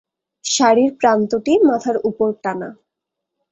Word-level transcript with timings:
শাড়ির 0.45 0.91
প্রান্তটি 0.99 1.53
মাথার 1.67 1.97
উপর 2.09 2.29
টানা। 2.43 2.69